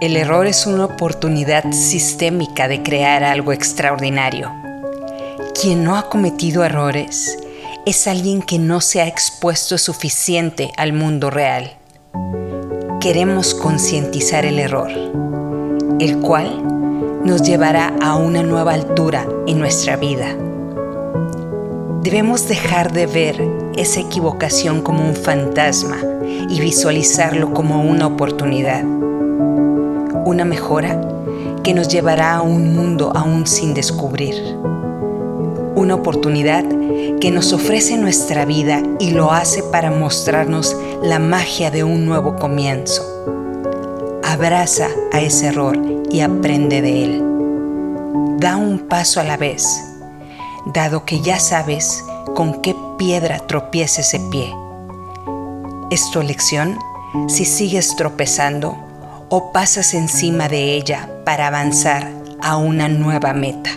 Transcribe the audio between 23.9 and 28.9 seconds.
equivocación como un fantasma y visualizarlo como una oportunidad